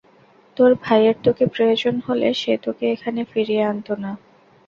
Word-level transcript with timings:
তোর 0.57 0.71
ভাইয়ের 0.75 1.17
তোকে 1.25 1.45
প্রয়োজন 1.47 1.95
হলে, 2.07 2.27
সে 2.33 2.53
তোকে 2.65 2.85
এখানে 2.91 3.21
ফিরিয়ে 3.31 3.63
আনতো 3.63 3.93
না। 4.03 4.11